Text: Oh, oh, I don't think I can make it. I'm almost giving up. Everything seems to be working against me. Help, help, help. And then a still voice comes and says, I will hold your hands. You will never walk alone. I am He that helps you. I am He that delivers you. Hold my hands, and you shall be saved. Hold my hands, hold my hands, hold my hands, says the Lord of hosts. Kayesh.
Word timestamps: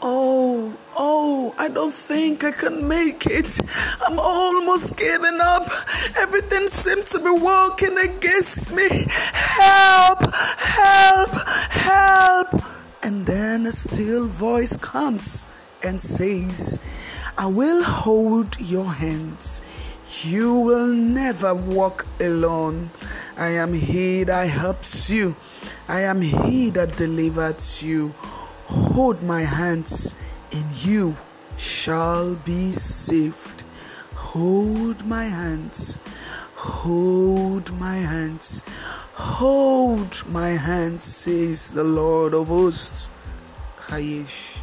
Oh, 0.00 0.76
oh, 0.96 1.54
I 1.58 1.68
don't 1.68 1.92
think 1.92 2.44
I 2.44 2.52
can 2.52 2.86
make 2.86 3.26
it. 3.26 3.58
I'm 4.06 4.18
almost 4.18 4.96
giving 4.96 5.40
up. 5.40 5.68
Everything 6.16 6.68
seems 6.68 7.10
to 7.10 7.18
be 7.18 7.30
working 7.30 7.98
against 7.98 8.72
me. 8.72 8.88
Help, 9.32 10.34
help, 10.34 11.30
help. 11.70 12.62
And 13.02 13.26
then 13.26 13.66
a 13.66 13.72
still 13.72 14.28
voice 14.28 14.76
comes 14.76 15.46
and 15.84 16.00
says, 16.00 16.80
I 17.36 17.46
will 17.46 17.82
hold 17.82 18.60
your 18.60 18.92
hands. 18.92 19.62
You 20.24 20.58
will 20.60 20.86
never 20.86 21.54
walk 21.54 22.06
alone. 22.20 22.90
I 23.36 23.48
am 23.48 23.72
He 23.72 24.24
that 24.24 24.48
helps 24.48 25.10
you. 25.10 25.36
I 25.88 26.02
am 26.02 26.20
He 26.20 26.70
that 26.70 26.96
delivers 26.96 27.82
you. 27.82 28.14
Hold 28.98 29.22
my 29.22 29.42
hands, 29.42 30.16
and 30.50 30.84
you 30.84 31.16
shall 31.56 32.34
be 32.34 32.72
saved. 32.72 33.62
Hold 34.16 35.06
my 35.06 35.22
hands, 35.22 36.00
hold 36.56 37.72
my 37.78 37.94
hands, 37.94 38.60
hold 39.14 40.24
my 40.28 40.48
hands, 40.48 41.04
says 41.04 41.70
the 41.70 41.84
Lord 41.84 42.34
of 42.34 42.48
hosts. 42.48 43.08
Kayesh. 43.76 44.57